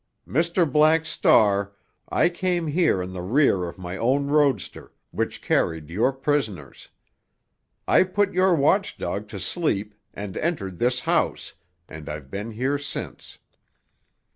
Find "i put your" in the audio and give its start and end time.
7.87-8.55